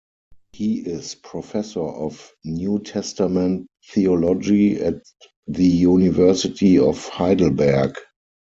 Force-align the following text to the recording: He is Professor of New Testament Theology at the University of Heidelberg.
He 0.53 0.79
is 0.79 1.13
Professor 1.13 1.81
of 1.87 2.31
New 2.43 2.79
Testament 2.79 3.67
Theology 3.91 4.79
at 4.81 4.95
the 5.47 5.67
University 5.67 6.79
of 6.79 7.07
Heidelberg. 7.09 7.95